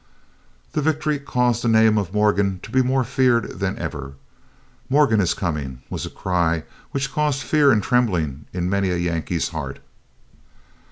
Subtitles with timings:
[0.73, 4.13] This victory caused the name of Morgan to be more feared than ever.
[4.89, 9.49] "Morgan is coming!" was a cry which caused fear and trembling in many a Yankee's
[9.49, 9.77] heart.